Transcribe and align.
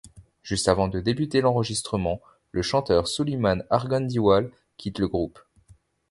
Juste 0.41 0.67
avant 0.67 0.87
de 0.87 0.99
débuter 0.99 1.41
l'enregistrement, 1.41 2.21
le 2.53 2.63
chanteur 2.63 3.07
Suliman 3.07 3.59
Arghandiwal 3.69 4.49
quitte 4.77 4.97
le 4.97 5.07
groupe. 5.07 5.37